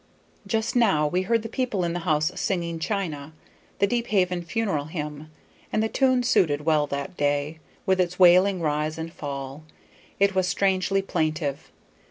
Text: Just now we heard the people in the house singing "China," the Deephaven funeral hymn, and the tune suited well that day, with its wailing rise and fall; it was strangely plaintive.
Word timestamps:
Just 0.47 0.75
now 0.75 1.05
we 1.05 1.21
heard 1.21 1.43
the 1.43 1.47
people 1.47 1.83
in 1.83 1.93
the 1.93 1.99
house 1.99 2.31
singing 2.33 2.79
"China," 2.79 3.33
the 3.77 3.85
Deephaven 3.85 4.41
funeral 4.41 4.85
hymn, 4.85 5.29
and 5.71 5.83
the 5.83 5.87
tune 5.89 6.23
suited 6.23 6.61
well 6.65 6.87
that 6.87 7.15
day, 7.15 7.59
with 7.85 8.01
its 8.01 8.17
wailing 8.17 8.61
rise 8.61 8.97
and 8.97 9.13
fall; 9.13 9.63
it 10.19 10.33
was 10.33 10.47
strangely 10.47 11.03
plaintive. 11.03 11.69